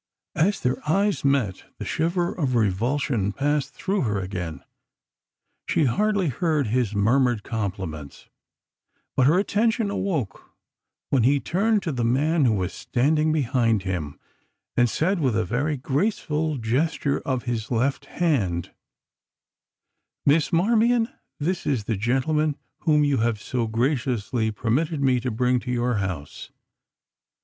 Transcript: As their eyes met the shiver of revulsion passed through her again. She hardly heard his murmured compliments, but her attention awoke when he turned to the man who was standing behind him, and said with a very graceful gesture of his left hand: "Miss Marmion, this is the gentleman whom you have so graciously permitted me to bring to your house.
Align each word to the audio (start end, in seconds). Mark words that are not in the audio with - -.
As 0.33 0.59
their 0.59 0.77
eyes 0.89 1.23
met 1.23 1.65
the 1.77 1.85
shiver 1.85 2.33
of 2.33 2.55
revulsion 2.55 3.31
passed 3.31 3.71
through 3.75 4.01
her 4.01 4.17
again. 4.19 4.63
She 5.67 5.83
hardly 5.85 6.29
heard 6.29 6.65
his 6.65 6.95
murmured 6.95 7.43
compliments, 7.43 8.27
but 9.15 9.27
her 9.27 9.37
attention 9.37 9.91
awoke 9.91 10.55
when 11.11 11.21
he 11.21 11.39
turned 11.39 11.83
to 11.83 11.91
the 11.91 12.03
man 12.03 12.45
who 12.45 12.53
was 12.53 12.73
standing 12.73 13.31
behind 13.31 13.83
him, 13.83 14.19
and 14.75 14.89
said 14.89 15.19
with 15.19 15.35
a 15.35 15.45
very 15.45 15.77
graceful 15.77 16.57
gesture 16.57 17.19
of 17.19 17.43
his 17.43 17.69
left 17.69 18.05
hand: 18.05 18.73
"Miss 20.25 20.51
Marmion, 20.51 21.09
this 21.39 21.67
is 21.67 21.83
the 21.83 21.95
gentleman 21.95 22.57
whom 22.85 23.03
you 23.03 23.17
have 23.17 23.39
so 23.39 23.67
graciously 23.67 24.49
permitted 24.49 24.99
me 25.03 25.19
to 25.19 25.29
bring 25.29 25.59
to 25.59 25.69
your 25.71 25.97
house. 25.97 26.49